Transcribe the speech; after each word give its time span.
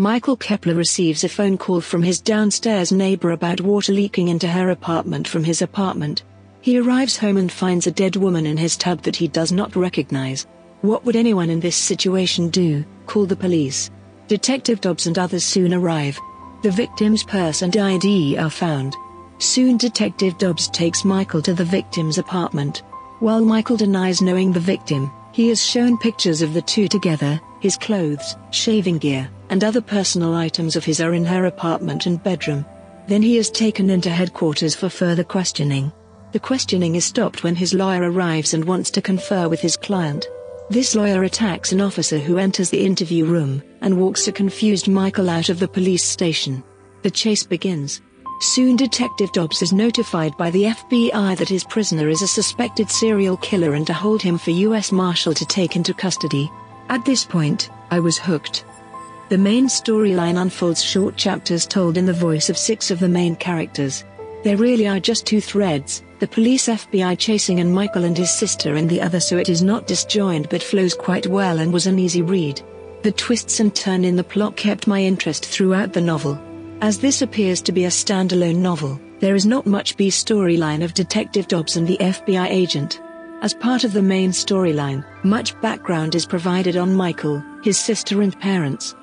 Michael 0.00 0.36
Kepler 0.36 0.76
receives 0.76 1.24
a 1.24 1.28
phone 1.28 1.58
call 1.58 1.82
from 1.82 2.02
his 2.02 2.22
downstairs 2.22 2.90
neighbor 2.90 3.32
about 3.32 3.60
water 3.60 3.92
leaking 3.92 4.28
into 4.28 4.48
her 4.48 4.70
apartment 4.70 5.28
from 5.28 5.44
his 5.44 5.60
apartment. 5.60 6.22
He 6.62 6.78
arrives 6.78 7.18
home 7.18 7.36
and 7.36 7.52
finds 7.52 7.86
a 7.86 7.90
dead 7.90 8.16
woman 8.16 8.46
in 8.46 8.56
his 8.56 8.78
tub 8.78 9.02
that 9.02 9.16
he 9.16 9.28
does 9.28 9.52
not 9.52 9.76
recognize. 9.76 10.46
What 10.80 11.04
would 11.04 11.16
anyone 11.16 11.50
in 11.50 11.60
this 11.60 11.76
situation 11.76 12.48
do? 12.48 12.82
Call 13.04 13.26
the 13.26 13.36
police. 13.36 13.90
Detective 14.26 14.80
Dobbs 14.80 15.06
and 15.06 15.18
others 15.18 15.44
soon 15.44 15.74
arrive. 15.74 16.18
The 16.62 16.70
victim's 16.70 17.22
purse 17.22 17.60
and 17.60 17.76
ID 17.76 18.38
are 18.38 18.48
found. 18.48 18.96
Soon 19.36 19.76
Detective 19.76 20.38
Dobbs 20.38 20.68
takes 20.70 21.04
Michael 21.04 21.42
to 21.42 21.52
the 21.52 21.66
victim's 21.66 22.16
apartment. 22.16 22.78
While 23.18 23.44
Michael 23.44 23.76
denies 23.76 24.22
knowing 24.22 24.50
the 24.50 24.60
victim, 24.60 25.12
he 25.32 25.50
is 25.50 25.64
shown 25.64 25.98
pictures 25.98 26.42
of 26.42 26.54
the 26.54 26.62
two 26.62 26.88
together, 26.88 27.40
his 27.60 27.76
clothes, 27.76 28.36
shaving 28.50 28.98
gear, 28.98 29.30
and 29.50 29.62
other 29.62 29.80
personal 29.80 30.34
items 30.34 30.76
of 30.76 30.84
his 30.84 31.00
are 31.00 31.14
in 31.14 31.24
her 31.24 31.46
apartment 31.46 32.06
and 32.06 32.22
bedroom. 32.22 32.64
Then 33.06 33.22
he 33.22 33.38
is 33.38 33.50
taken 33.50 33.90
into 33.90 34.10
headquarters 34.10 34.74
for 34.74 34.88
further 34.88 35.24
questioning. 35.24 35.92
The 36.32 36.40
questioning 36.40 36.94
is 36.94 37.04
stopped 37.04 37.42
when 37.42 37.56
his 37.56 37.74
lawyer 37.74 38.10
arrives 38.10 38.54
and 38.54 38.64
wants 38.64 38.90
to 38.92 39.02
confer 39.02 39.48
with 39.48 39.60
his 39.60 39.76
client. 39.76 40.26
This 40.70 40.94
lawyer 40.94 41.24
attacks 41.24 41.72
an 41.72 41.80
officer 41.80 42.18
who 42.18 42.38
enters 42.38 42.70
the 42.70 42.84
interview 42.84 43.24
room 43.24 43.62
and 43.80 43.98
walks 43.98 44.28
a 44.28 44.32
confused 44.32 44.86
Michael 44.86 45.28
out 45.28 45.48
of 45.48 45.58
the 45.58 45.66
police 45.66 46.04
station. 46.04 46.62
The 47.02 47.10
chase 47.10 47.42
begins. 47.42 48.00
Soon 48.42 48.74
Detective 48.74 49.32
Dobbs 49.32 49.60
is 49.60 49.70
notified 49.74 50.34
by 50.38 50.50
the 50.50 50.62
FBI 50.62 51.36
that 51.36 51.50
his 51.50 51.62
prisoner 51.62 52.08
is 52.08 52.22
a 52.22 52.26
suspected 52.26 52.90
serial 52.90 53.36
killer 53.36 53.74
and 53.74 53.86
to 53.86 53.92
hold 53.92 54.22
him 54.22 54.38
for 54.38 54.50
U.S. 54.50 54.90
Marshal 54.90 55.34
to 55.34 55.44
take 55.44 55.76
into 55.76 55.92
custody. 55.92 56.50
At 56.88 57.04
this 57.04 57.22
point, 57.22 57.68
I 57.90 58.00
was 58.00 58.16
hooked. 58.16 58.64
The 59.28 59.36
main 59.36 59.66
storyline 59.66 60.40
unfolds 60.40 60.82
short 60.82 61.18
chapters 61.18 61.66
told 61.66 61.98
in 61.98 62.06
the 62.06 62.14
voice 62.14 62.48
of 62.48 62.56
six 62.56 62.90
of 62.90 62.98
the 62.98 63.10
main 63.10 63.36
characters. 63.36 64.04
There 64.42 64.56
really 64.56 64.88
are 64.88 65.00
just 65.00 65.26
two 65.26 65.42
threads, 65.42 66.02
the 66.18 66.26
police 66.26 66.66
FBI 66.66 67.18
chasing 67.18 67.60
and 67.60 67.70
Michael 67.70 68.04
and 68.04 68.16
his 68.16 68.30
sister 68.30 68.76
in 68.76 68.88
the 68.88 69.02
other 69.02 69.20
so 69.20 69.36
it 69.36 69.50
is 69.50 69.62
not 69.62 69.86
disjoined 69.86 70.48
but 70.48 70.62
flows 70.62 70.94
quite 70.94 71.26
well 71.26 71.58
and 71.58 71.74
was 71.74 71.86
an 71.86 71.98
easy 71.98 72.22
read. 72.22 72.62
The 73.02 73.12
twists 73.12 73.60
and 73.60 73.74
turn 73.74 74.02
in 74.02 74.16
the 74.16 74.24
plot 74.24 74.56
kept 74.56 74.86
my 74.86 75.02
interest 75.02 75.44
throughout 75.44 75.92
the 75.92 76.00
novel. 76.00 76.40
As 76.82 76.98
this 76.98 77.20
appears 77.20 77.60
to 77.62 77.72
be 77.72 77.84
a 77.84 77.88
standalone 77.88 78.56
novel, 78.56 78.98
there 79.18 79.34
is 79.34 79.44
not 79.44 79.66
much 79.66 79.98
B 79.98 80.08
storyline 80.08 80.82
of 80.82 80.94
Detective 80.94 81.46
Dobbs 81.46 81.76
and 81.76 81.86
the 81.86 81.98
FBI 81.98 82.48
agent. 82.48 83.02
As 83.42 83.52
part 83.52 83.84
of 83.84 83.92
the 83.92 84.00
main 84.00 84.30
storyline, 84.30 85.04
much 85.22 85.60
background 85.60 86.14
is 86.14 86.24
provided 86.24 86.78
on 86.78 86.94
Michael, 86.94 87.44
his 87.62 87.78
sister 87.78 88.22
and 88.22 88.38
parents. 88.40 88.94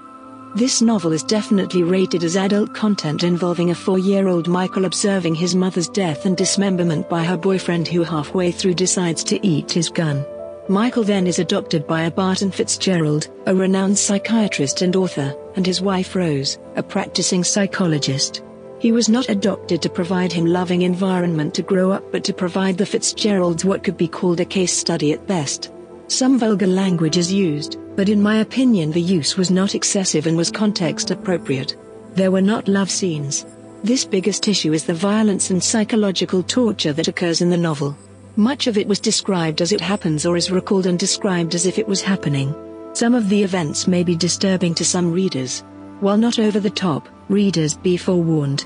This 0.55 0.81
novel 0.81 1.11
is 1.11 1.21
definitely 1.21 1.83
rated 1.83 2.23
as 2.23 2.35
adult 2.35 2.73
content 2.73 3.21
involving 3.21 3.69
a 3.69 3.75
four-year-old 3.75 4.47
Michael 4.47 4.85
observing 4.85 5.35
his 5.35 5.53
mother's 5.53 5.87
death 5.89 6.25
and 6.25 6.35
dismemberment 6.35 7.07
by 7.07 7.23
her 7.23 7.37
boyfriend 7.37 7.87
who 7.87 8.03
halfway 8.03 8.51
through 8.51 8.73
decides 8.73 9.23
to 9.25 9.45
eat 9.45 9.71
his 9.71 9.89
gun. 9.89 10.25
Michael 10.67 11.03
then 11.03 11.27
is 11.27 11.37
adopted 11.37 11.85
by 11.85 12.03
a 12.03 12.11
Barton 12.11 12.49
Fitzgerald, 12.49 13.27
a 13.45 13.53
renowned 13.55 13.97
psychiatrist 13.97 14.81
and 14.81 14.95
author, 14.95 15.35
and 15.57 15.65
his 15.65 15.81
wife 15.81 16.15
Rose, 16.15 16.59
a 16.75 16.83
practicing 16.83 17.43
psychologist. 17.43 18.43
He 18.79 18.91
was 18.91 19.09
not 19.09 19.27
adopted 19.27 19.81
to 19.81 19.89
provide 19.89 20.31
him 20.31 20.45
loving 20.45 20.83
environment 20.83 21.55
to 21.55 21.63
grow 21.63 21.91
up 21.91 22.11
but 22.11 22.23
to 22.25 22.33
provide 22.33 22.77
the 22.77 22.85
Fitzgeralds 22.85 23.65
what 23.65 23.83
could 23.83 23.97
be 23.97 24.07
called 24.07 24.39
a 24.39 24.45
case 24.45 24.71
study 24.71 25.11
at 25.13 25.25
best. 25.25 25.71
Some 26.07 26.37
vulgar 26.37 26.67
language 26.67 27.17
is 27.17 27.33
used, 27.33 27.77
but 27.95 28.07
in 28.07 28.21
my 28.21 28.37
opinion 28.37 28.91
the 28.91 29.01
use 29.01 29.35
was 29.35 29.49
not 29.49 29.73
excessive 29.73 30.27
and 30.27 30.37
was 30.37 30.51
context 30.51 31.09
appropriate. 31.09 31.75
There 32.13 32.31
were 32.31 32.41
not 32.41 32.67
love 32.67 32.91
scenes. 32.91 33.45
This 33.83 34.05
biggest 34.05 34.47
issue 34.47 34.73
is 34.73 34.85
the 34.85 34.93
violence 34.93 35.49
and 35.49 35.61
psychological 35.61 36.43
torture 36.43 36.93
that 36.93 37.07
occurs 37.07 37.41
in 37.41 37.49
the 37.49 37.57
novel. 37.57 37.97
Much 38.35 38.67
of 38.67 38.77
it 38.77 38.87
was 38.87 38.99
described 38.99 39.59
as 39.61 39.71
it 39.71 39.81
happens 39.81 40.23
or 40.23 40.37
is 40.37 40.51
recalled 40.51 40.85
and 40.85 40.99
described 40.99 41.55
as 41.55 41.65
if 41.65 41.79
it 41.79 41.87
was 41.87 42.03
happening. 42.03 42.53
Some 42.97 43.13
of 43.13 43.29
the 43.29 43.43
events 43.43 43.87
may 43.87 44.03
be 44.03 44.15
disturbing 44.15 44.73
to 44.73 44.83
some 44.83 45.11
readers. 45.11 45.63
While 45.99 46.17
not 46.17 46.39
over 46.39 46.59
the 46.59 46.71
top, 46.71 47.07
readers 47.29 47.75
be 47.75 47.95
forewarned. 47.95 48.65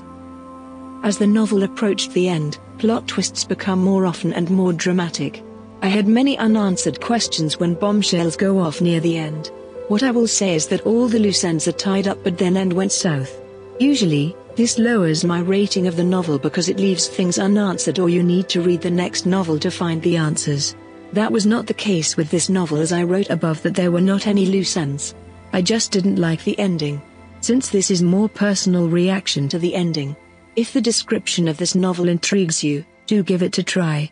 As 1.02 1.18
the 1.18 1.26
novel 1.26 1.64
approached 1.64 2.14
the 2.14 2.30
end, 2.30 2.56
plot 2.78 3.06
twists 3.06 3.44
become 3.44 3.80
more 3.80 4.06
often 4.06 4.32
and 4.32 4.48
more 4.48 4.72
dramatic. 4.72 5.42
I 5.82 5.88
had 5.88 6.08
many 6.08 6.38
unanswered 6.38 6.98
questions 6.98 7.60
when 7.60 7.74
bombshells 7.74 8.34
go 8.34 8.58
off 8.58 8.80
near 8.80 9.00
the 9.00 9.18
end. 9.18 9.50
What 9.88 10.02
I 10.02 10.10
will 10.10 10.26
say 10.26 10.54
is 10.54 10.66
that 10.68 10.86
all 10.86 11.08
the 11.08 11.18
loose 11.18 11.44
ends 11.44 11.68
are 11.68 11.72
tied 11.72 12.08
up 12.08 12.24
but 12.24 12.38
then 12.38 12.56
end 12.56 12.72
went 12.72 12.92
south. 12.92 13.38
Usually, 13.78 14.34
this 14.56 14.78
lowers 14.78 15.24
my 15.24 15.40
rating 15.40 15.86
of 15.86 15.96
the 15.96 16.04
novel 16.04 16.38
because 16.38 16.70
it 16.70 16.80
leaves 16.80 17.06
things 17.06 17.38
unanswered 17.38 17.98
or 17.98 18.08
you 18.08 18.22
need 18.22 18.48
to 18.48 18.62
read 18.62 18.80
the 18.80 18.90
next 18.90 19.26
novel 19.26 19.58
to 19.58 19.70
find 19.70 20.00
the 20.00 20.16
answers. 20.16 20.74
That 21.12 21.30
was 21.30 21.44
not 21.44 21.66
the 21.66 21.74
case 21.74 22.16
with 22.16 22.30
this 22.30 22.48
novel 22.48 22.78
as 22.78 22.92
I 22.92 23.02
wrote 23.02 23.28
above 23.28 23.62
that 23.62 23.74
there 23.74 23.90
were 23.90 24.00
not 24.00 24.26
any 24.26 24.46
loose 24.46 24.76
ends. 24.76 25.14
I 25.52 25.60
just 25.60 25.92
didn't 25.92 26.16
like 26.16 26.42
the 26.42 26.58
ending. 26.58 27.02
Since 27.40 27.68
this 27.68 27.90
is 27.90 28.02
more 28.02 28.28
personal 28.28 28.88
reaction 28.88 29.48
to 29.50 29.58
the 29.58 29.74
ending. 29.74 30.16
If 30.56 30.72
the 30.72 30.80
description 30.80 31.48
of 31.48 31.58
this 31.58 31.74
novel 31.74 32.08
intrigues 32.08 32.64
you, 32.64 32.84
do 33.06 33.22
give 33.22 33.42
it 33.42 33.58
a 33.58 33.62
try. 33.62 34.10